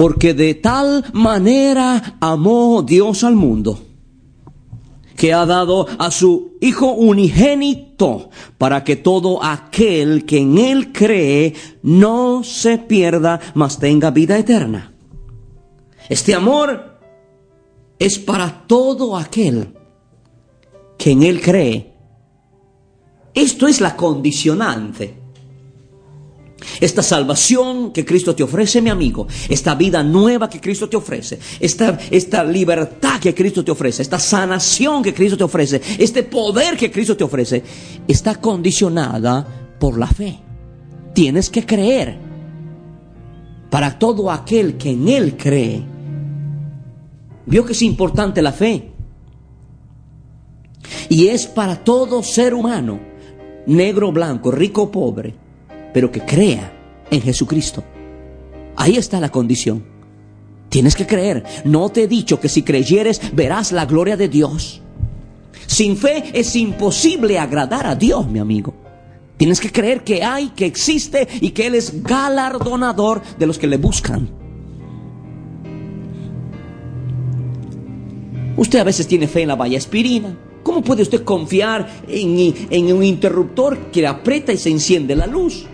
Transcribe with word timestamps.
Porque 0.00 0.32
de 0.32 0.54
tal 0.54 1.04
manera 1.12 2.16
amó 2.20 2.80
Dios 2.80 3.22
al 3.22 3.36
mundo, 3.36 3.80
que 5.14 5.34
ha 5.34 5.44
dado 5.44 5.86
a 5.98 6.10
su 6.10 6.52
Hijo 6.62 6.92
unigénito, 6.92 8.30
para 8.56 8.82
que 8.82 8.96
todo 8.96 9.44
aquel 9.44 10.24
que 10.24 10.38
en 10.38 10.56
Él 10.56 10.90
cree 10.90 11.52
no 11.82 12.42
se 12.44 12.78
pierda, 12.78 13.40
mas 13.52 13.78
tenga 13.78 14.10
vida 14.10 14.38
eterna. 14.38 14.90
Este 16.08 16.34
amor 16.34 16.98
es 17.98 18.18
para 18.18 18.64
todo 18.66 19.18
aquel 19.18 19.74
que 20.96 21.10
en 21.10 21.24
Él 21.24 21.42
cree. 21.42 21.92
Esto 23.34 23.68
es 23.68 23.82
la 23.82 23.96
condicionante. 23.96 25.19
Esta 26.80 27.02
salvación 27.02 27.92
que 27.92 28.04
Cristo 28.04 28.34
te 28.34 28.42
ofrece, 28.42 28.80
mi 28.80 28.90
amigo, 28.90 29.26
esta 29.48 29.74
vida 29.74 30.02
nueva 30.02 30.48
que 30.48 30.60
Cristo 30.60 30.88
te 30.88 30.96
ofrece, 30.96 31.38
esta, 31.58 31.98
esta 32.10 32.44
libertad 32.44 33.20
que 33.20 33.34
Cristo 33.34 33.64
te 33.64 33.70
ofrece, 33.70 34.02
esta 34.02 34.18
sanación 34.18 35.02
que 35.02 35.14
Cristo 35.14 35.36
te 35.36 35.44
ofrece, 35.44 35.80
este 35.98 36.22
poder 36.22 36.76
que 36.76 36.90
Cristo 36.90 37.16
te 37.16 37.24
ofrece, 37.24 37.62
está 38.06 38.36
condicionada 38.36 39.46
por 39.78 39.98
la 39.98 40.06
fe. 40.06 40.38
Tienes 41.14 41.50
que 41.50 41.64
creer. 41.64 42.18
Para 43.70 43.98
todo 43.98 44.30
aquel 44.30 44.76
que 44.76 44.90
en 44.90 45.08
Él 45.08 45.36
cree. 45.36 45.82
Vio 47.46 47.64
que 47.64 47.72
es 47.72 47.82
importante 47.82 48.42
la 48.42 48.52
fe. 48.52 48.90
Y 51.08 51.28
es 51.28 51.46
para 51.46 51.76
todo 51.76 52.22
ser 52.22 52.54
humano, 52.54 53.00
negro, 53.66 54.12
blanco, 54.12 54.50
rico, 54.50 54.90
pobre 54.90 55.49
pero 55.92 56.10
que 56.10 56.20
crea 56.20 56.72
en 57.10 57.20
Jesucristo. 57.22 57.82
Ahí 58.76 58.96
está 58.96 59.20
la 59.20 59.30
condición. 59.30 59.84
Tienes 60.68 60.94
que 60.94 61.06
creer. 61.06 61.44
No 61.64 61.88
te 61.90 62.04
he 62.04 62.08
dicho 62.08 62.40
que 62.40 62.48
si 62.48 62.62
creyeres 62.62 63.20
verás 63.34 63.72
la 63.72 63.86
gloria 63.86 64.16
de 64.16 64.28
Dios. 64.28 64.80
Sin 65.66 65.96
fe 65.96 66.24
es 66.32 66.56
imposible 66.56 67.38
agradar 67.38 67.86
a 67.86 67.94
Dios, 67.94 68.26
mi 68.28 68.38
amigo. 68.38 68.74
Tienes 69.36 69.60
que 69.60 69.72
creer 69.72 70.04
que 70.04 70.22
hay, 70.22 70.48
que 70.50 70.66
existe 70.66 71.26
y 71.40 71.50
que 71.50 71.66
Él 71.66 71.74
es 71.74 72.02
galardonador 72.02 73.22
de 73.38 73.46
los 73.46 73.58
que 73.58 73.66
le 73.66 73.78
buscan. 73.78 74.28
Usted 78.56 78.78
a 78.78 78.84
veces 78.84 79.06
tiene 79.06 79.26
fe 79.26 79.42
en 79.42 79.48
la 79.48 79.56
valla 79.56 79.78
aspirina. 79.78 80.36
¿Cómo 80.62 80.82
puede 80.82 81.02
usted 81.02 81.24
confiar 81.24 81.88
en, 82.06 82.54
en 82.70 82.92
un 82.94 83.02
interruptor 83.02 83.90
que 83.90 84.06
aprieta 84.06 84.52
y 84.52 84.58
se 84.58 84.70
enciende 84.70 85.16
la 85.16 85.26
luz? 85.26 85.66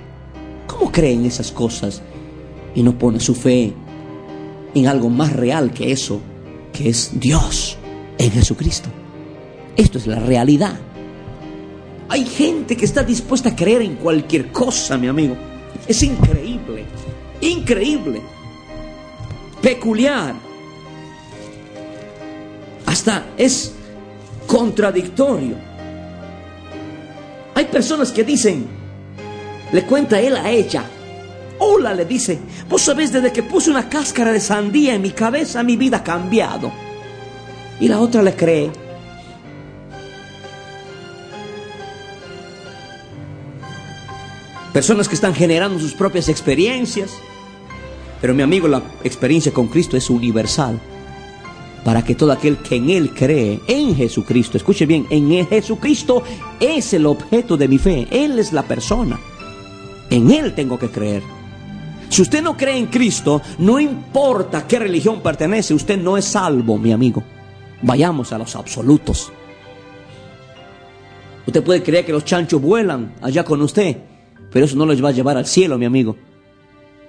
¿Cómo 0.66 0.90
cree 0.90 1.12
en 1.12 1.26
esas 1.26 1.52
cosas 1.52 2.02
y 2.74 2.82
no 2.82 2.98
pone 2.98 3.20
su 3.20 3.34
fe 3.34 3.72
en 4.74 4.86
algo 4.86 5.08
más 5.08 5.32
real 5.32 5.72
que 5.72 5.92
eso, 5.92 6.20
que 6.72 6.88
es 6.88 7.10
Dios 7.14 7.78
en 8.18 8.30
Jesucristo? 8.30 8.88
Esto 9.76 9.98
es 9.98 10.06
la 10.06 10.18
realidad. 10.18 10.78
Hay 12.08 12.24
gente 12.24 12.76
que 12.76 12.84
está 12.84 13.02
dispuesta 13.02 13.50
a 13.50 13.56
creer 13.56 13.82
en 13.82 13.96
cualquier 13.96 14.52
cosa, 14.52 14.96
mi 14.96 15.08
amigo. 15.08 15.36
Es 15.86 16.02
increíble, 16.02 16.84
increíble, 17.40 18.20
peculiar. 19.60 20.34
Hasta 22.86 23.26
es 23.36 23.74
contradictorio. 24.46 25.56
Hay 27.54 27.64
personas 27.66 28.12
que 28.12 28.22
dicen, 28.22 28.66
le 29.72 29.82
cuenta 29.82 30.20
él 30.20 30.36
a 30.36 30.50
ella. 30.50 30.84
Hola, 31.58 31.94
le 31.94 32.04
dice, 32.04 32.38
vos 32.68 32.82
sabés, 32.82 33.12
desde 33.12 33.32
que 33.32 33.42
puse 33.42 33.70
una 33.70 33.88
cáscara 33.88 34.32
de 34.32 34.40
sandía 34.40 34.94
en 34.94 35.02
mi 35.02 35.10
cabeza, 35.10 35.62
mi 35.62 35.76
vida 35.76 35.98
ha 35.98 36.04
cambiado. 36.04 36.70
Y 37.80 37.88
la 37.88 38.00
otra 38.00 38.22
le 38.22 38.34
cree. 38.34 38.70
Personas 44.72 45.08
que 45.08 45.14
están 45.14 45.34
generando 45.34 45.78
sus 45.78 45.94
propias 45.94 46.28
experiencias. 46.28 47.12
Pero 48.20 48.34
mi 48.34 48.42
amigo, 48.42 48.68
la 48.68 48.82
experiencia 49.04 49.52
con 49.52 49.68
Cristo 49.68 49.96
es 49.96 50.10
universal. 50.10 50.78
Para 51.82 52.04
que 52.04 52.14
todo 52.14 52.32
aquel 52.32 52.58
que 52.58 52.76
en 52.76 52.90
Él 52.90 53.14
cree, 53.14 53.60
en 53.68 53.96
Jesucristo, 53.96 54.58
escuche 54.58 54.84
bien, 54.84 55.06
en 55.08 55.46
Jesucristo 55.46 56.22
es 56.60 56.92
el 56.92 57.06
objeto 57.06 57.56
de 57.56 57.68
mi 57.68 57.78
fe. 57.78 58.06
Él 58.10 58.38
es 58.38 58.52
la 58.52 58.64
persona. 58.64 59.18
En 60.10 60.30
Él 60.30 60.54
tengo 60.54 60.78
que 60.78 60.88
creer. 60.88 61.22
Si 62.08 62.22
usted 62.22 62.42
no 62.42 62.56
cree 62.56 62.76
en 62.78 62.86
Cristo, 62.86 63.42
no 63.58 63.80
importa 63.80 64.66
qué 64.66 64.78
religión 64.78 65.20
pertenece, 65.20 65.74
usted 65.74 65.98
no 65.98 66.16
es 66.16 66.24
salvo, 66.24 66.78
mi 66.78 66.92
amigo. 66.92 67.22
Vayamos 67.82 68.32
a 68.32 68.38
los 68.38 68.54
absolutos. 68.54 69.32
Usted 71.46 71.62
puede 71.62 71.82
creer 71.82 72.04
que 72.04 72.12
los 72.12 72.24
chanchos 72.24 72.60
vuelan 72.60 73.14
allá 73.22 73.44
con 73.44 73.60
usted, 73.62 73.96
pero 74.50 74.64
eso 74.64 74.76
no 74.76 74.86
les 74.86 75.02
va 75.02 75.10
a 75.10 75.12
llevar 75.12 75.36
al 75.36 75.46
cielo, 75.46 75.78
mi 75.78 75.84
amigo. 75.84 76.16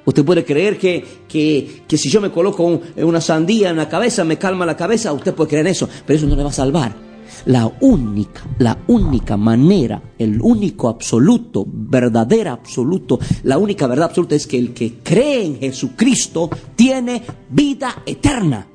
Usted 0.05 0.23
puede 0.23 0.45
creer 0.45 0.77
que, 0.77 1.05
que, 1.27 1.83
que 1.87 1.97
si 1.97 2.09
yo 2.09 2.21
me 2.21 2.31
coloco 2.31 2.81
una 2.97 3.21
sandía 3.21 3.69
en 3.69 3.77
la 3.77 3.89
cabeza, 3.89 4.23
me 4.23 4.37
calma 4.37 4.65
la 4.65 4.77
cabeza, 4.77 5.11
usted 5.11 5.33
puede 5.33 5.49
creer 5.49 5.67
eso, 5.67 5.89
pero 6.05 6.17
eso 6.17 6.27
no 6.27 6.35
le 6.35 6.43
va 6.43 6.49
a 6.49 6.53
salvar. 6.53 7.06
La 7.47 7.65
única, 7.79 8.43
la 8.59 8.77
única 8.87 9.37
manera, 9.37 10.01
el 10.19 10.41
único 10.41 10.89
absoluto, 10.89 11.65
verdadera 11.65 12.51
absoluto, 12.51 13.19
la 13.43 13.57
única 13.57 13.87
verdad 13.87 14.07
absoluta 14.09 14.35
es 14.35 14.45
que 14.45 14.57
el 14.57 14.73
que 14.73 14.95
cree 14.95 15.45
en 15.45 15.57
Jesucristo 15.57 16.49
tiene 16.75 17.23
vida 17.49 18.03
eterna. 18.05 18.67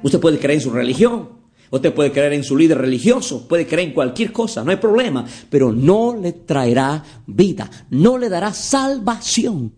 Usted 0.00 0.20
puede 0.20 0.38
creer 0.38 0.58
en 0.58 0.60
su 0.60 0.70
religión, 0.70 1.30
usted 1.68 1.92
puede 1.92 2.12
creer 2.12 2.34
en 2.34 2.44
su 2.44 2.56
líder 2.56 2.78
religioso, 2.78 3.48
puede 3.48 3.66
creer 3.66 3.88
en 3.88 3.94
cualquier 3.94 4.30
cosa, 4.30 4.62
no 4.62 4.70
hay 4.70 4.76
problema, 4.76 5.26
pero 5.50 5.72
no 5.72 6.14
le 6.14 6.32
traerá 6.32 7.02
vida, 7.26 7.68
no 7.90 8.18
le 8.18 8.28
dará 8.28 8.52
salvación. 8.54 9.74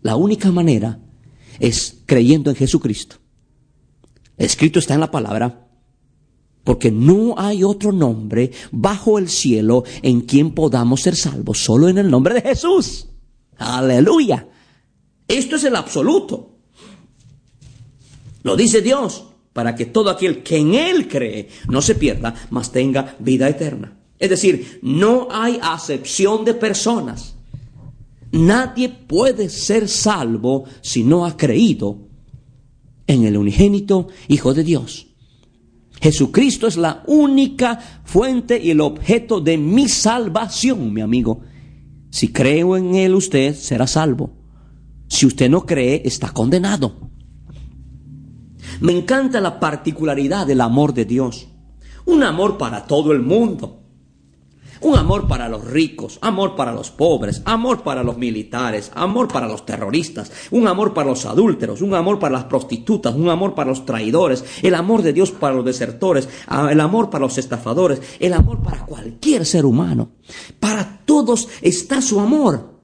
La 0.00 0.16
única 0.16 0.50
manera 0.50 0.98
es 1.60 1.98
creyendo 2.06 2.48
en 2.48 2.56
Jesucristo. 2.56 3.16
Escrito 4.38 4.78
está 4.78 4.94
en 4.94 5.00
la 5.00 5.10
palabra, 5.10 5.68
porque 6.64 6.90
no 6.90 7.34
hay 7.38 7.64
otro 7.64 7.92
nombre 7.92 8.50
bajo 8.72 9.18
el 9.18 9.28
cielo 9.28 9.84
en 10.02 10.22
quien 10.22 10.52
podamos 10.52 11.02
ser 11.02 11.16
salvos, 11.16 11.58
solo 11.58 11.88
en 11.88 11.98
el 11.98 12.10
nombre 12.10 12.34
de 12.34 12.42
Jesús. 12.42 13.06
Aleluya. 13.56 14.48
Esto 15.28 15.56
es 15.56 15.64
el 15.64 15.76
absoluto. 15.76 16.58
Lo 18.42 18.56
dice 18.56 18.80
Dios, 18.80 19.24
para 19.52 19.74
que 19.74 19.86
todo 19.86 20.10
aquel 20.10 20.42
que 20.42 20.58
en 20.58 20.74
Él 20.74 21.08
cree 21.08 21.48
no 21.68 21.80
se 21.80 21.94
pierda, 21.94 22.34
mas 22.50 22.70
tenga 22.72 23.16
vida 23.18 23.48
eterna. 23.48 23.98
Es 24.18 24.30
decir, 24.30 24.80
no 24.82 25.28
hay 25.30 25.58
acepción 25.62 26.44
de 26.44 26.54
personas. 26.54 27.34
Nadie 28.32 28.88
puede 28.88 29.48
ser 29.48 29.88
salvo 29.88 30.64
si 30.80 31.02
no 31.02 31.24
ha 31.24 31.36
creído 31.36 32.05
en 33.06 33.24
el 33.24 33.36
unigénito 33.36 34.08
Hijo 34.28 34.54
de 34.54 34.64
Dios. 34.64 35.06
Jesucristo 36.00 36.66
es 36.66 36.76
la 36.76 37.02
única 37.06 37.78
fuente 38.04 38.60
y 38.62 38.70
el 38.70 38.80
objeto 38.80 39.40
de 39.40 39.56
mi 39.56 39.88
salvación, 39.88 40.92
mi 40.92 41.00
amigo. 41.00 41.40
Si 42.10 42.28
creo 42.32 42.76
en 42.76 42.94
Él, 42.94 43.14
usted 43.14 43.54
será 43.54 43.86
salvo. 43.86 44.30
Si 45.08 45.26
usted 45.26 45.48
no 45.48 45.64
cree, 45.64 46.02
está 46.04 46.30
condenado. 46.30 47.10
Me 48.80 48.92
encanta 48.92 49.40
la 49.40 49.58
particularidad 49.58 50.46
del 50.46 50.60
amor 50.60 50.92
de 50.92 51.04
Dios. 51.04 51.48
Un 52.04 52.22
amor 52.22 52.58
para 52.58 52.86
todo 52.86 53.12
el 53.12 53.22
mundo. 53.22 53.85
Un 54.80 54.96
amor 54.96 55.26
para 55.26 55.48
los 55.48 55.64
ricos, 55.64 56.18
amor 56.20 56.54
para 56.54 56.72
los 56.72 56.90
pobres, 56.90 57.42
amor 57.44 57.82
para 57.82 58.02
los 58.02 58.18
militares, 58.18 58.90
amor 58.94 59.28
para 59.28 59.48
los 59.48 59.64
terroristas, 59.64 60.30
un 60.50 60.68
amor 60.68 60.92
para 60.92 61.10
los 61.10 61.24
adúlteros, 61.24 61.82
un 61.82 61.94
amor 61.94 62.18
para 62.18 62.34
las 62.34 62.44
prostitutas, 62.44 63.14
un 63.14 63.28
amor 63.28 63.54
para 63.54 63.70
los 63.70 63.86
traidores, 63.86 64.44
el 64.62 64.74
amor 64.74 65.02
de 65.02 65.12
Dios 65.12 65.30
para 65.30 65.54
los 65.54 65.64
desertores, 65.64 66.28
el 66.70 66.80
amor 66.80 67.10
para 67.10 67.24
los 67.24 67.38
estafadores, 67.38 68.00
el 68.20 68.32
amor 68.32 68.62
para 68.62 68.84
cualquier 68.84 69.46
ser 69.46 69.64
humano. 69.64 70.10
Para 70.60 71.00
todos 71.04 71.48
está 71.62 72.02
su 72.02 72.20
amor. 72.20 72.76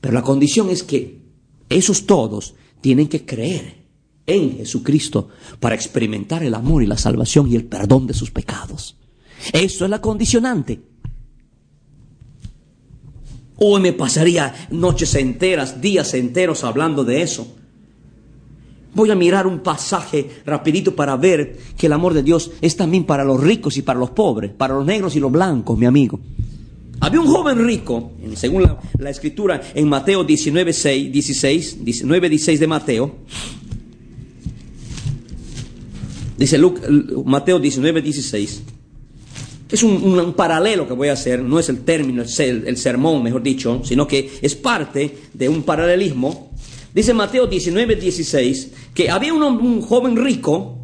Pero 0.00 0.14
la 0.14 0.22
condición 0.22 0.70
es 0.70 0.82
que 0.82 1.26
esos 1.68 2.06
todos 2.06 2.54
tienen 2.80 3.08
que 3.08 3.26
creer 3.26 3.86
en 4.26 4.58
Jesucristo 4.58 5.28
para 5.60 5.74
experimentar 5.74 6.42
el 6.42 6.54
amor 6.54 6.82
y 6.82 6.86
la 6.86 6.98
salvación 6.98 7.50
y 7.50 7.56
el 7.56 7.64
perdón 7.64 8.06
de 8.06 8.14
sus 8.14 8.30
pecados. 8.30 8.96
Eso 9.52 9.84
es 9.84 9.90
la 9.90 10.00
condicionante. 10.00 10.80
Hoy 13.58 13.80
me 13.80 13.92
pasaría 13.92 14.54
noches 14.70 15.14
enteras, 15.14 15.80
días 15.80 16.12
enteros 16.14 16.62
hablando 16.64 17.04
de 17.04 17.22
eso. 17.22 17.56
Voy 18.94 19.10
a 19.10 19.14
mirar 19.14 19.46
un 19.46 19.60
pasaje 19.60 20.42
rapidito 20.44 20.94
para 20.94 21.16
ver 21.16 21.58
que 21.76 21.86
el 21.86 21.92
amor 21.92 22.14
de 22.14 22.22
Dios 22.22 22.50
es 22.60 22.76
también 22.76 23.04
para 23.04 23.24
los 23.24 23.40
ricos 23.42 23.76
y 23.76 23.82
para 23.82 23.98
los 23.98 24.10
pobres, 24.10 24.52
para 24.52 24.74
los 24.74 24.86
negros 24.86 25.16
y 25.16 25.20
los 25.20 25.32
blancos, 25.32 25.78
mi 25.78 25.86
amigo. 25.86 26.20
Había 27.00 27.20
un 27.20 27.26
joven 27.26 27.64
rico, 27.66 28.12
según 28.34 28.62
la, 28.98 29.10
escritura 29.10 29.60
en 29.74 29.88
Mateo 29.88 30.24
19, 30.24 30.72
6, 30.72 31.12
16, 31.12 31.84
19, 31.84 32.28
16 32.30 32.60
de 32.60 32.66
Mateo. 32.66 33.16
Dice 36.38 36.58
Mateo 37.24 37.58
19, 37.58 38.02
16. 38.02 38.62
Es 39.68 39.82
un, 39.82 40.34
paralelo 40.34 40.86
que 40.86 40.94
voy 40.94 41.08
a 41.08 41.14
hacer, 41.14 41.42
no 41.42 41.58
es 41.58 41.68
el 41.68 41.80
término, 41.80 42.22
el, 42.22 42.64
el 42.68 42.76
sermón, 42.76 43.22
mejor 43.22 43.42
dicho, 43.42 43.80
sino 43.84 44.06
que 44.06 44.30
es 44.40 44.54
parte 44.54 45.16
de 45.32 45.48
un 45.48 45.64
paralelismo. 45.64 46.52
Dice 46.94 47.12
Mateo 47.12 47.48
19, 47.48 47.96
16, 47.96 48.72
que 48.94 49.10
había 49.10 49.34
un, 49.34 49.82
joven 49.82 50.16
rico 50.16 50.78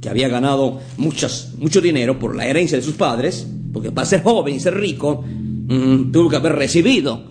que 0.00 0.08
había 0.08 0.28
ganado 0.28 0.80
muchas, 0.96 1.52
mucho 1.56 1.80
dinero 1.80 2.18
por 2.18 2.34
la 2.34 2.46
herencia 2.46 2.76
de 2.76 2.82
sus 2.82 2.94
padres, 2.94 3.46
porque 3.72 3.92
para 3.92 4.06
ser 4.06 4.22
joven 4.22 4.56
y 4.56 4.60
ser 4.60 4.74
rico 4.74 5.24
mm, 5.24 6.10
tuvo 6.10 6.28
que 6.28 6.36
haber 6.36 6.56
recibido, 6.56 7.30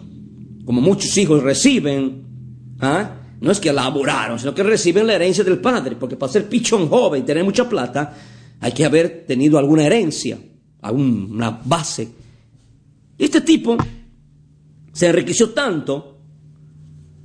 como 0.63 0.80
muchos 0.80 1.15
hijos 1.18 1.44
reciben, 1.44 2.24
¿ah? 2.80 3.18
no 3.41 3.51
es 3.51 3.59
que 3.59 3.71
laburaron, 3.74 4.39
sino 4.39 4.56
que 4.56 4.63
reciben 4.63 5.06
la 5.06 5.15
herencia 5.15 5.44
del 5.44 5.59
padre, 5.59 5.98
porque 5.98 6.15
para 6.15 6.31
ser 6.31 6.48
pichón 6.48 6.88
joven 6.88 7.21
y 7.21 7.25
tener 7.25 7.44
mucha 7.44 7.68
plata, 7.68 8.15
hay 8.62 8.71
que 8.71 8.86
haber 8.86 9.25
tenido 9.27 9.59
alguna 9.59 9.86
herencia 9.86 10.39
a 10.86 10.92
una 10.92 11.50
base. 11.50 12.08
Este 13.18 13.42
tipo 13.42 13.76
se 14.94 15.08
enriqueció 15.08 15.50
tanto, 15.50 16.20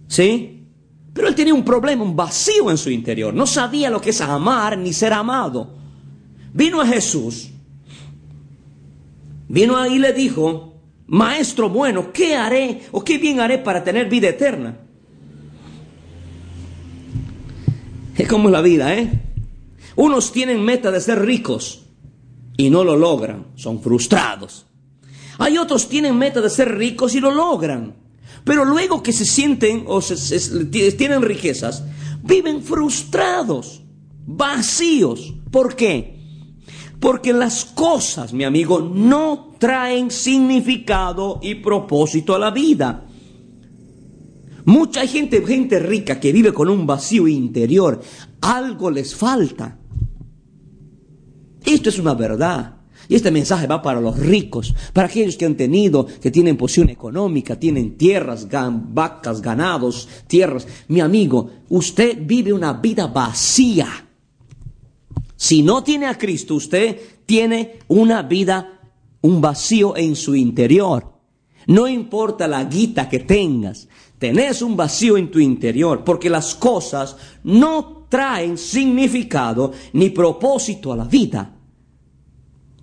¿sí? 0.08 0.64
Pero 1.12 1.28
él 1.28 1.34
tenía 1.34 1.52
un 1.52 1.64
problema, 1.64 2.02
un 2.02 2.16
vacío 2.16 2.70
en 2.70 2.78
su 2.78 2.88
interior. 2.88 3.34
No 3.34 3.46
sabía 3.46 3.90
lo 3.90 4.00
que 4.00 4.10
es 4.10 4.20
amar 4.22 4.78
ni 4.78 4.94
ser 4.94 5.12
amado. 5.12 5.74
Vino 6.54 6.80
a 6.80 6.86
Jesús, 6.86 7.50
vino 9.48 9.76
ahí 9.76 9.96
y 9.96 9.98
le 9.98 10.14
dijo, 10.14 10.80
Maestro 11.06 11.68
bueno, 11.68 12.12
¿qué 12.12 12.36
haré 12.36 12.82
o 12.92 13.04
qué 13.04 13.18
bien 13.18 13.40
haré 13.40 13.58
para 13.58 13.84
tener 13.84 14.08
vida 14.08 14.30
eterna? 14.30 14.78
Es 18.16 18.26
como 18.26 18.48
la 18.48 18.62
vida, 18.62 18.94
¿eh? 18.94 19.10
Unos 19.96 20.32
tienen 20.32 20.64
meta 20.64 20.90
de 20.90 21.00
ser 21.00 21.20
ricos, 21.20 21.89
y 22.60 22.70
no 22.70 22.84
lo 22.84 22.96
logran, 22.96 23.46
son 23.56 23.80
frustrados. 23.80 24.66
Hay 25.38 25.56
otros 25.56 25.88
tienen 25.88 26.18
meta 26.18 26.42
de 26.42 26.50
ser 26.50 26.76
ricos 26.76 27.14
y 27.14 27.20
lo 27.20 27.30
logran, 27.30 27.96
pero 28.44 28.66
luego 28.66 29.02
que 29.02 29.12
se 29.12 29.24
sienten 29.24 29.84
o 29.86 30.00
tienen 30.70 31.22
riquezas, 31.22 31.82
viven 32.22 32.62
frustrados, 32.62 33.80
vacíos. 34.26 35.32
¿Por 35.50 35.74
qué? 35.74 36.18
Porque 37.00 37.32
las 37.32 37.64
cosas, 37.64 38.34
mi 38.34 38.44
amigo, 38.44 38.80
no 38.80 39.54
traen 39.58 40.10
significado 40.10 41.40
y 41.42 41.54
propósito 41.56 42.34
a 42.34 42.38
la 42.38 42.50
vida. 42.50 43.06
Mucha 44.66 45.06
gente, 45.06 45.44
gente 45.46 45.78
rica 45.78 46.20
que 46.20 46.32
vive 46.32 46.52
con 46.52 46.68
un 46.68 46.86
vacío 46.86 47.26
interior, 47.26 48.02
algo 48.42 48.90
les 48.90 49.14
falta. 49.14 49.79
Esto 51.74 51.88
es 51.88 51.98
una 52.00 52.14
verdad. 52.14 52.74
Y 53.08 53.14
este 53.14 53.30
mensaje 53.30 53.66
va 53.66 53.80
para 53.80 54.00
los 54.00 54.18
ricos, 54.18 54.74
para 54.92 55.08
aquellos 55.08 55.36
que 55.36 55.46
han 55.46 55.56
tenido, 55.56 56.06
que 56.06 56.30
tienen 56.30 56.56
posición 56.56 56.90
económica, 56.90 57.58
tienen 57.58 57.96
tierras, 57.96 58.46
vacas, 58.92 59.40
ganados, 59.40 60.08
tierras. 60.26 60.66
Mi 60.88 61.00
amigo, 61.00 61.50
usted 61.68 62.18
vive 62.20 62.52
una 62.52 62.72
vida 62.74 63.06
vacía. 63.06 63.88
Si 65.36 65.62
no 65.62 65.82
tiene 65.82 66.06
a 66.06 66.18
Cristo, 66.18 66.54
usted 66.56 67.00
tiene 67.24 67.78
una 67.88 68.22
vida, 68.22 68.80
un 69.22 69.40
vacío 69.40 69.96
en 69.96 70.16
su 70.16 70.34
interior. 70.34 71.12
No 71.66 71.88
importa 71.88 72.46
la 72.48 72.64
guita 72.64 73.08
que 73.08 73.20
tengas, 73.20 73.88
tenés 74.18 74.60
un 74.60 74.76
vacío 74.76 75.16
en 75.16 75.30
tu 75.30 75.38
interior, 75.38 76.04
porque 76.04 76.28
las 76.28 76.54
cosas 76.54 77.16
no 77.44 78.06
traen 78.08 78.58
significado 78.58 79.72
ni 79.94 80.10
propósito 80.10 80.92
a 80.92 80.96
la 80.96 81.04
vida. 81.04 81.56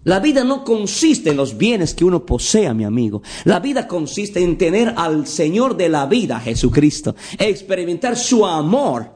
La 0.08 0.22
vida 0.22 0.46
no 0.46 0.64
consiste 0.64 1.32
en 1.32 1.36
los 1.36 1.58
bienes 1.58 1.94
que 1.94 2.06
uno 2.06 2.26
posea, 2.26 2.74
mi 2.74 2.86
amigo. 2.86 3.22
La 3.44 3.60
vida 3.60 3.86
consiste 3.90 4.42
en 4.42 4.58
tener 4.58 4.94
al 4.96 5.28
Señor 5.28 5.76
de 5.76 5.90
la 5.90 6.06
vida, 6.06 6.40
Jesucristo, 6.40 7.14
experimentar 7.38 8.16
su 8.16 8.46
amor. 8.46 9.12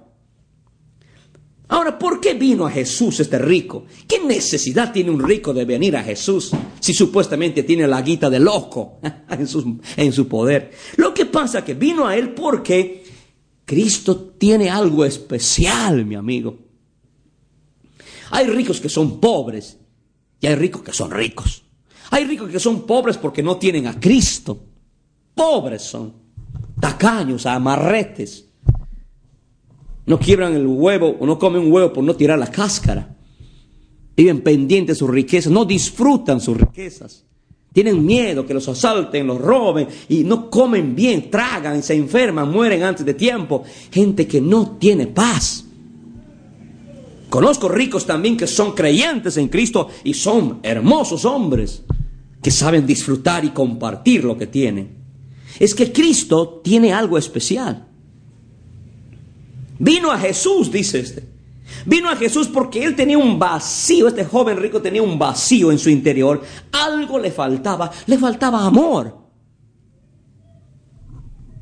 Ahora, 1.70 1.98
¿por 1.98 2.20
qué 2.20 2.34
vino 2.34 2.66
a 2.66 2.72
Jesús 2.72 3.22
este 3.22 3.38
rico? 3.40 3.86
¿Qué 4.06 4.20
necesidad 4.20 4.92
tiene 4.92 5.12
un 5.12 5.26
rico 5.26 5.54
de 5.54 5.64
venir 5.64 5.96
a 5.96 6.04
Jesús 6.04 6.52
si 6.82 6.94
supuestamente 6.94 7.64
tiene 7.64 7.88
la 7.88 8.02
guita 8.02 8.30
de 8.30 8.42
loco 8.42 9.00
en 9.30 9.48
su, 9.48 9.80
en 9.96 10.12
su 10.12 10.28
poder? 10.28 10.72
Lo 10.98 11.14
que 11.14 11.26
pasa 11.26 11.60
es 11.60 11.64
que 11.64 11.74
vino 11.74 12.06
a 12.06 12.18
él 12.18 12.32
porque 12.32 13.06
Cristo 13.64 14.34
tiene 14.38 14.70
algo 14.70 15.06
especial, 15.06 16.04
mi 16.04 16.16
amigo. 16.16 16.58
Hay 18.32 18.48
ricos 18.48 18.82
que 18.82 18.90
son 18.90 19.22
pobres 19.22 19.78
y 20.42 20.48
hay 20.48 20.56
ricos 20.56 20.82
que 20.82 20.92
son 20.92 21.12
ricos. 21.12 21.64
Hay 22.10 22.26
ricos 22.26 22.50
que 22.50 22.60
son 22.60 22.82
pobres 22.86 23.18
porque 23.18 23.44
no 23.44 23.58
tienen 23.58 23.88
a 23.88 23.98
Cristo. 24.00 24.60
Pobres 25.34 25.84
son. 25.84 26.14
Tacaños, 26.80 27.46
amarretes. 27.46 28.46
No 30.08 30.20
quiebran 30.20 30.54
el 30.56 30.66
huevo 30.66 31.16
o 31.20 31.26
no 31.26 31.38
comen 31.38 31.62
un 31.62 31.72
huevo 31.72 31.94
por 31.94 32.04
no 32.04 32.16
tirar 32.16 32.40
la 32.40 32.52
cáscara. 32.52 33.16
Viven 34.18 34.42
pendientes 34.42 34.98
de 34.98 35.00
sus 35.00 35.10
riquezas, 35.10 35.52
no 35.52 35.64
disfrutan 35.64 36.42
sus 36.42 36.58
riquezas. 36.58 37.24
Tienen 37.72 38.06
miedo 38.06 38.46
que 38.46 38.54
los 38.54 38.68
asalten, 38.68 39.28
los 39.28 39.40
roben 39.40 39.88
y 40.10 40.24
no 40.24 40.50
comen 40.50 40.94
bien, 40.96 41.32
tragan, 41.32 41.82
se 41.82 41.94
enferman, 41.94 42.52
mueren 42.52 42.84
antes 42.84 43.06
de 43.06 43.14
tiempo. 43.14 43.64
Gente 43.92 44.28
que 44.28 44.42
no 44.42 44.72
tiene 44.78 45.08
paz. 45.08 45.66
Conozco 47.32 47.70
ricos 47.70 48.06
también 48.06 48.36
que 48.36 48.46
son 48.46 48.74
creyentes 48.74 49.38
en 49.38 49.48
Cristo 49.48 49.88
y 50.04 50.16
son 50.16 50.60
hermosos 50.64 51.24
hombres 51.24 51.82
que 52.44 52.52
saben 52.52 52.86
disfrutar 52.86 53.46
y 53.46 53.52
compartir 53.52 54.26
lo 54.26 54.38
que 54.38 54.48
tienen. 54.48 54.98
Es 55.58 55.74
que 55.74 55.94
Cristo 55.94 56.60
tiene 56.62 56.92
algo 56.92 57.18
especial. 57.18 57.88
Vino 59.80 60.12
a 60.12 60.18
Jesús, 60.20 60.74
dice 60.74 61.00
este. 61.00 61.26
Vino 61.86 62.10
a 62.10 62.18
Jesús 62.18 62.50
porque 62.50 62.84
él 62.84 62.98
tenía 62.98 63.18
un 63.18 63.40
vacío, 63.40 64.10
este 64.10 64.26
joven 64.26 64.58
rico 64.58 64.82
tenía 64.82 65.02
un 65.02 65.18
vacío 65.18 65.72
en 65.72 65.80
su 65.80 65.90
interior. 65.90 66.42
Algo 66.74 67.18
le 67.18 67.32
faltaba, 67.32 67.90
le 68.08 68.18
faltaba 68.18 68.66
amor. 68.66 69.18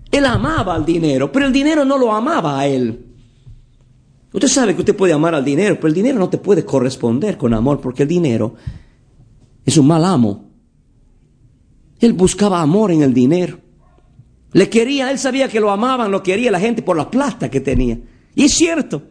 Él 0.10 0.26
amaba 0.26 0.74
al 0.74 0.84
dinero, 0.84 1.32
pero 1.32 1.46
el 1.46 1.54
dinero 1.54 1.86
no 1.86 1.96
lo 1.96 2.12
amaba 2.12 2.60
a 2.60 2.66
él. 2.66 3.09
Usted 4.32 4.48
sabe 4.48 4.76
que 4.76 4.82
usted 4.82 4.96
puede 4.96 5.14
amar 5.14 5.34
al 5.34 5.44
dinero, 5.44 5.76
pero 5.76 5.88
el 5.88 5.94
dinero 5.94 6.20
no 6.20 6.30
te 6.30 6.38
puede 6.38 6.64
corresponder 6.64 7.38
con 7.38 7.54
amor 7.54 7.82
porque 7.82 8.04
el 8.04 8.10
dinero 8.10 8.56
es 9.66 9.78
un 9.78 9.88
mal 9.88 10.06
amo. 10.06 10.50
Él 12.00 12.14
buscaba 12.14 12.62
amor 12.62 12.92
en 12.92 13.02
el 13.02 13.14
dinero. 13.14 13.60
Le 14.52 14.70
quería, 14.70 15.12
él 15.12 15.20
sabía 15.20 15.48
que 15.48 15.60
lo 15.60 15.72
amaban, 15.72 16.12
lo 16.12 16.24
quería 16.24 16.52
la 16.52 16.60
gente 16.60 16.82
por 16.82 16.96
la 16.96 17.10
plata 17.10 17.50
que 17.50 17.60
tenía. 17.60 18.00
Y 18.36 18.46
es 18.46 18.54
cierto. 18.54 19.02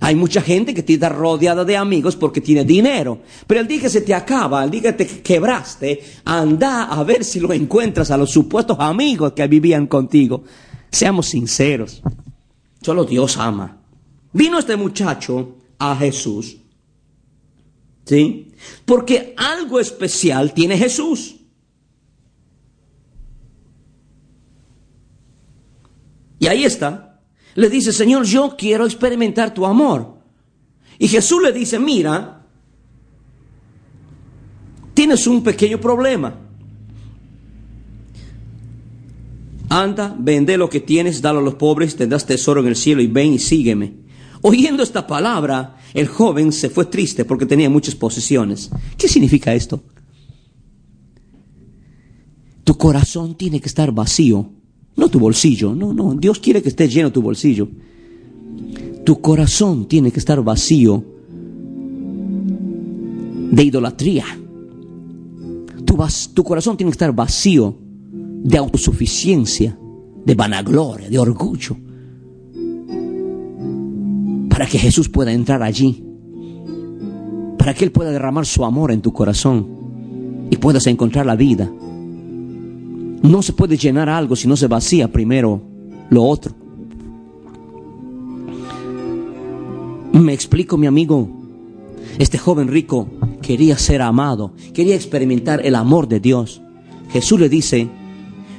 Hay 0.00 0.14
mucha 0.14 0.40
gente 0.40 0.74
que 0.74 0.92
está 0.92 1.08
rodeada 1.08 1.64
de 1.64 1.76
amigos 1.76 2.14
porque 2.14 2.40
tiene 2.40 2.64
dinero. 2.64 3.20
Pero 3.46 3.60
el 3.60 3.66
día 3.66 3.80
que 3.80 3.88
se 3.88 4.02
te 4.02 4.14
acaba, 4.14 4.62
el 4.62 4.70
día 4.70 4.82
que 4.82 4.92
te 4.92 5.06
quebraste, 5.06 6.00
anda 6.24 6.84
a 6.84 7.02
ver 7.02 7.24
si 7.24 7.40
lo 7.40 7.52
encuentras 7.52 8.10
a 8.10 8.16
los 8.16 8.30
supuestos 8.30 8.76
amigos 8.78 9.32
que 9.32 9.46
vivían 9.48 9.88
contigo. 9.88 10.44
Seamos 10.90 11.26
sinceros. 11.26 12.00
Solo 12.80 13.04
Dios 13.04 13.36
ama. 13.38 13.77
Vino 14.32 14.58
este 14.58 14.76
muchacho 14.76 15.56
a 15.78 15.96
Jesús 15.96 16.58
¿Sí? 18.08 18.52
Porque 18.86 19.34
algo 19.36 19.78
especial 19.78 20.54
tiene 20.54 20.78
Jesús. 20.78 21.36
Y 26.38 26.46
ahí 26.46 26.64
está. 26.64 27.20
Le 27.54 27.68
dice, 27.68 27.92
Señor, 27.92 28.24
yo 28.24 28.56
quiero 28.56 28.86
experimentar 28.86 29.52
tu 29.52 29.66
amor. 29.66 30.16
Y 30.98 31.06
Jesús 31.06 31.42
le 31.42 31.52
dice, 31.52 31.78
mira, 31.78 32.46
tienes 34.94 35.26
un 35.26 35.42
pequeño 35.42 35.78
problema. 35.78 36.34
Anda, 39.68 40.16
vende 40.18 40.56
lo 40.56 40.70
que 40.70 40.80
tienes, 40.80 41.20
dalo 41.20 41.40
a 41.40 41.42
los 41.42 41.56
pobres, 41.56 41.94
tendrás 41.94 42.24
tesoro 42.24 42.62
en 42.62 42.68
el 42.68 42.76
cielo 42.76 43.02
y 43.02 43.06
ven 43.06 43.34
y 43.34 43.38
sígueme. 43.38 44.07
Oyendo 44.42 44.82
esta 44.82 45.06
palabra, 45.06 45.76
el 45.94 46.06
joven 46.06 46.52
se 46.52 46.70
fue 46.70 46.86
triste 46.86 47.24
porque 47.24 47.46
tenía 47.46 47.68
muchas 47.68 47.94
posesiones. 47.94 48.70
¿Qué 48.96 49.08
significa 49.08 49.54
esto? 49.54 49.82
Tu 52.64 52.76
corazón 52.76 53.34
tiene 53.34 53.60
que 53.60 53.68
estar 53.68 53.92
vacío, 53.92 54.50
no 54.96 55.08
tu 55.08 55.18
bolsillo, 55.18 55.74
no, 55.74 55.92
no, 55.92 56.14
Dios 56.14 56.38
quiere 56.38 56.62
que 56.62 56.68
esté 56.68 56.88
lleno 56.88 57.10
tu 57.10 57.22
bolsillo. 57.22 57.68
Tu 59.04 59.20
corazón 59.20 59.88
tiene 59.88 60.12
que 60.12 60.18
estar 60.18 60.42
vacío 60.42 61.02
de 63.50 63.64
idolatría. 63.64 64.24
Tu, 65.84 65.96
tu 66.34 66.44
corazón 66.44 66.76
tiene 66.76 66.90
que 66.90 66.94
estar 66.94 67.14
vacío 67.14 67.78
de 68.02 68.58
autosuficiencia, 68.58 69.78
de 70.24 70.34
vanagloria, 70.34 71.08
de 71.08 71.18
orgullo, 71.18 71.76
para 74.58 74.68
que 74.68 74.78
Jesús 74.80 75.08
pueda 75.08 75.30
entrar 75.30 75.62
allí, 75.62 76.02
para 77.56 77.74
que 77.74 77.84
Él 77.84 77.92
pueda 77.92 78.10
derramar 78.10 78.44
su 78.44 78.64
amor 78.64 78.90
en 78.90 79.00
tu 79.00 79.12
corazón 79.12 80.48
y 80.50 80.56
puedas 80.56 80.88
encontrar 80.88 81.26
la 81.26 81.36
vida. 81.36 81.70
No 83.22 83.40
se 83.42 83.52
puede 83.52 83.76
llenar 83.76 84.08
algo 84.08 84.34
si 84.34 84.48
no 84.48 84.56
se 84.56 84.66
vacía 84.66 85.12
primero 85.12 85.62
lo 86.10 86.24
otro. 86.24 86.56
Me 90.14 90.32
explico, 90.32 90.76
mi 90.76 90.88
amigo. 90.88 91.28
Este 92.18 92.36
joven 92.36 92.66
rico 92.66 93.08
quería 93.40 93.78
ser 93.78 94.02
amado, 94.02 94.54
quería 94.74 94.96
experimentar 94.96 95.64
el 95.64 95.76
amor 95.76 96.08
de 96.08 96.18
Dios. 96.18 96.62
Jesús 97.12 97.38
le 97.38 97.48
dice, 97.48 97.88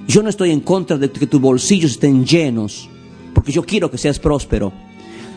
yo 0.07 0.23
no 0.23 0.29
estoy 0.29 0.51
en 0.51 0.61
contra 0.61 0.97
de 0.97 1.11
que 1.11 1.27
tus 1.27 1.41
bolsillos 1.41 1.91
estén 1.91 2.25
llenos, 2.25 2.87
porque 3.33 3.51
yo 3.51 3.65
quiero 3.65 3.91
que 3.91 3.97
seas 3.97 4.17
próspero. 4.17 4.71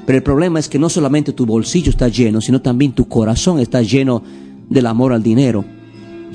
Pero 0.07 0.19
el 0.19 0.23
problema 0.23 0.59
es 0.59 0.69
que 0.69 0.79
no 0.79 0.89
solamente 0.89 1.33
tu 1.33 1.47
bolsillo 1.47 1.91
está 1.91 2.09
lleno, 2.09 2.41
sino 2.41 2.61
también 2.61 2.93
tu 2.93 3.07
corazón 3.09 3.61
está 3.61 3.83
lleno 3.83 4.23
del 4.69 4.87
amor 4.87 5.13
al 5.13 5.23
dinero, 5.23 5.65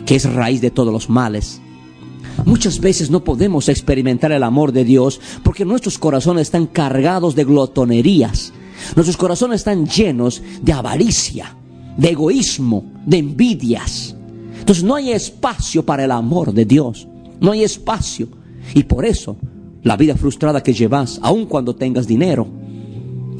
que 0.05 0.15
es 0.15 0.31
raíz 0.31 0.61
de 0.61 0.71
todos 0.71 0.93
los 0.93 1.09
males. 1.09 1.61
Muchas 2.45 2.79
veces 2.79 3.09
no 3.09 3.23
podemos 3.23 3.67
experimentar 3.67 4.31
el 4.31 4.43
amor 4.43 4.71
de 4.71 4.85
Dios 4.85 5.19
porque 5.43 5.65
nuestros 5.65 5.97
corazones 5.97 6.43
están 6.43 6.67
cargados 6.67 7.35
de 7.35 7.43
glotonerías. 7.43 8.53
Nuestros 8.95 9.17
corazones 9.17 9.61
están 9.61 9.87
llenos 9.87 10.41
de 10.61 10.71
avaricia, 10.71 11.55
de 11.97 12.09
egoísmo, 12.09 12.85
de 13.05 13.17
envidias. 13.17 14.15
Entonces 14.59 14.83
no 14.83 14.95
hay 14.95 15.11
espacio 15.11 15.83
para 15.83 16.05
el 16.05 16.11
amor 16.11 16.53
de 16.53 16.65
Dios. 16.65 17.07
No 17.39 17.51
hay 17.51 17.63
espacio. 17.63 18.29
Y 18.73 18.83
por 18.83 19.05
eso 19.05 19.37
la 19.83 19.97
vida 19.97 20.15
frustrada 20.15 20.61
que 20.61 20.73
llevas, 20.73 21.19
aun 21.23 21.45
cuando 21.45 21.75
tengas 21.75 22.07
dinero, 22.07 22.47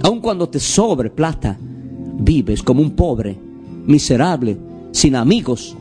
aun 0.03 0.19
cuando 0.19 0.49
te 0.49 0.59
sobre 0.59 1.09
plata, 1.09 1.57
vives 1.59 2.63
como 2.63 2.81
un 2.81 2.91
pobre, 2.91 3.37
miserable, 3.85 4.57
sin 4.91 5.15
amigos. 5.15 5.75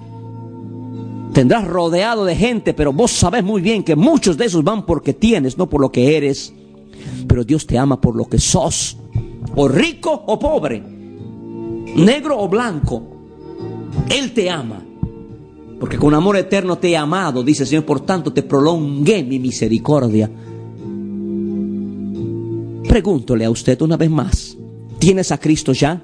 Tendrás 1.33 1.67
rodeado 1.67 2.25
de 2.25 2.37
gente, 2.37 2.75
pero 2.75 2.93
vos 2.93 3.11
sabes 3.11 3.45
muy 3.45 3.61
bien 3.61 3.83
que 3.83 3.97
muchos 3.97 4.37
de 4.37 4.47
esos 4.47 4.65
van 4.65 4.87
porque 4.87 5.13
tienes, 5.13 5.59
no 5.59 5.69
por 5.69 5.81
lo 5.81 5.91
que 5.91 6.17
eres. 6.17 6.53
Pero 7.27 7.45
Dios 7.45 7.67
te 7.67 7.79
ama 7.79 8.01
por 8.01 8.17
lo 8.17 8.27
que 8.27 8.39
sos, 8.39 8.97
o 9.55 9.69
rico 9.69 10.25
o 10.27 10.39
pobre, 10.39 10.81
negro 10.81 12.39
o 12.39 12.49
blanco. 12.49 13.03
Él 14.09 14.33
te 14.33 14.49
ama 14.51 14.87
porque 15.79 15.99
con 15.99 16.15
amor 16.15 16.37
eterno 16.37 16.79
te 16.79 16.89
he 16.89 16.97
amado, 16.97 17.43
dice 17.43 17.65
el 17.65 17.69
Señor, 17.69 17.85
por 17.85 18.01
tanto 18.01 18.33
te 18.33 18.43
prolongué 18.43 19.23
mi 19.23 19.39
misericordia. 19.39 20.31
Pregúntole 22.97 23.45
a 23.45 23.51
usted 23.51 23.79
una 23.83 23.99
vez 23.99 24.09
más, 24.09 24.57
¿tienes 24.99 25.31
a 25.31 25.37
Cristo 25.37 25.75
ya? 25.75 26.03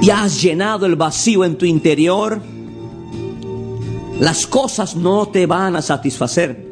¿Y 0.00 0.08
has 0.08 0.40
llenado 0.40 0.86
el 0.86 0.94
vacío 0.94 1.44
en 1.44 1.58
tu 1.58 1.66
interior? 1.66 2.40
Las 4.20 4.46
cosas 4.46 4.94
no 4.94 5.26
te 5.26 5.46
van 5.46 5.74
a 5.74 5.82
satisfacer. 5.82 6.64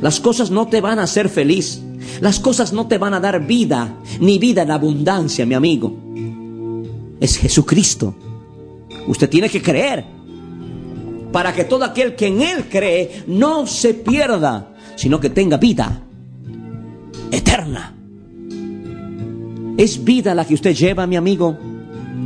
Las 0.00 0.18
cosas 0.18 0.50
no 0.50 0.66
te 0.66 0.80
van 0.80 0.98
a 0.98 1.02
hacer 1.02 1.28
feliz. 1.28 1.82
Las 2.22 2.40
cosas 2.40 2.72
no 2.72 2.88
te 2.88 2.96
van 2.96 3.12
a 3.12 3.20
dar 3.20 3.46
vida, 3.46 3.98
ni 4.18 4.38
vida 4.38 4.62
en 4.62 4.70
abundancia, 4.70 5.44
mi 5.44 5.52
amigo 5.54 5.94
es 7.20 7.36
Jesucristo. 7.36 8.14
Usted 9.06 9.28
tiene 9.28 9.50
que 9.50 9.60
creer 9.60 10.06
para 11.32 11.52
que 11.52 11.64
todo 11.64 11.84
aquel 11.84 12.14
que 12.14 12.26
en 12.26 12.42
Él 12.42 12.68
cree 12.70 13.24
no 13.26 13.66
se 13.66 13.94
pierda, 13.94 14.74
sino 14.94 15.18
que 15.18 15.30
tenga 15.30 15.56
vida 15.56 16.02
eterna. 17.30 17.94
¿Es 19.78 20.04
vida 20.04 20.34
la 20.34 20.44
que 20.44 20.54
usted 20.54 20.74
lleva, 20.74 21.06
mi 21.06 21.16
amigo? 21.16 21.58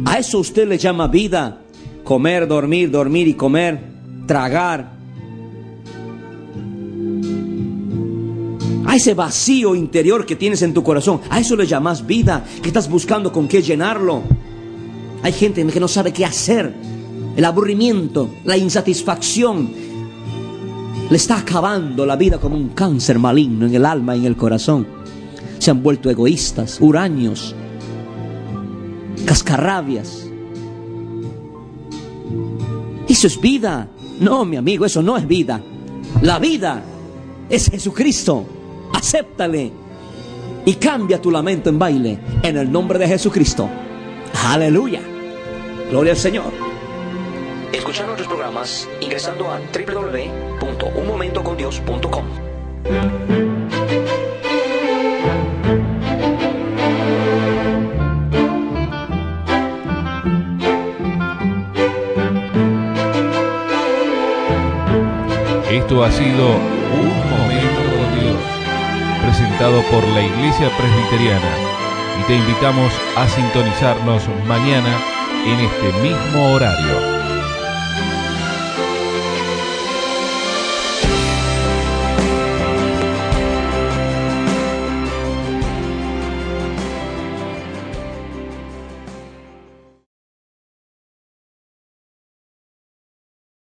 ¿A 0.04 0.18
eso 0.18 0.40
usted 0.40 0.68
le 0.68 0.76
llama 0.76 1.06
vida? 1.06 1.62
Comer, 2.04 2.46
dormir, 2.46 2.90
dormir 2.90 3.28
y 3.28 3.34
comer, 3.34 3.80
tragar. 4.26 4.92
A 8.84 8.96
ese 8.96 9.14
vacío 9.14 9.74
interior 9.74 10.26
que 10.26 10.36
tienes 10.36 10.62
en 10.62 10.74
tu 10.74 10.82
corazón, 10.82 11.20
a 11.30 11.40
eso 11.40 11.56
le 11.56 11.66
llamas 11.66 12.06
vida, 12.06 12.44
que 12.62 12.68
estás 12.68 12.88
buscando 12.88 13.32
con 13.32 13.48
qué 13.48 13.62
llenarlo. 13.62 14.22
Hay 15.22 15.32
gente 15.32 15.64
que 15.66 15.80
no 15.80 15.88
sabe 15.88 16.12
qué 16.12 16.24
hacer. 16.24 16.72
El 17.36 17.44
aburrimiento, 17.44 18.30
la 18.44 18.56
insatisfacción, 18.56 19.70
le 21.08 21.16
está 21.16 21.38
acabando 21.38 22.04
la 22.06 22.16
vida 22.16 22.38
como 22.38 22.56
un 22.56 22.70
cáncer 22.70 23.18
maligno 23.18 23.66
en 23.66 23.74
el 23.74 23.84
alma 23.84 24.16
y 24.16 24.20
en 24.20 24.26
el 24.26 24.36
corazón. 24.36 24.86
Se 25.58 25.70
han 25.70 25.82
vuelto 25.82 26.10
egoístas, 26.10 26.80
huraños, 26.80 27.54
cascarrabias. 29.26 30.26
Eso 33.08 33.26
es 33.26 33.40
vida. 33.40 33.88
No, 34.18 34.44
mi 34.44 34.56
amigo, 34.56 34.86
eso 34.86 35.02
no 35.02 35.16
es 35.16 35.28
vida. 35.28 35.62
La 36.22 36.38
vida 36.38 36.82
es 37.48 37.70
Jesucristo. 37.70 38.46
Acéptale 38.94 39.72
y 40.64 40.74
cambia 40.74 41.20
tu 41.20 41.30
lamento 41.30 41.68
en 41.68 41.78
baile 41.78 42.18
en 42.42 42.56
el 42.56 42.72
nombre 42.72 42.98
de 42.98 43.06
Jesucristo. 43.08 43.68
Aleluya. 44.46 45.00
Gloria 45.90 46.12
al 46.12 46.18
Señor. 46.18 46.65
Escuchar 47.96 48.08
nuestros 48.08 48.28
programas 48.28 48.86
ingresando 49.00 49.50
a 49.50 49.58
www.unmomentocondios.com. 49.58 52.24
Esto 65.70 66.04
ha 66.04 66.10
sido 66.10 66.48
Un 66.48 67.30
Momento 67.30 67.80
con 67.96 68.20
Dios, 68.20 68.36
presentado 69.22 69.80
por 69.90 70.06
la 70.08 70.20
Iglesia 70.20 70.70
Presbiteriana. 70.76 71.50
Y 72.20 72.24
te 72.24 72.36
invitamos 72.36 72.92
a 73.16 73.26
sintonizarnos 73.26 74.28
mañana 74.46 74.94
en 75.46 75.60
este 75.60 75.94
mismo 76.02 76.52
horario. 76.52 77.15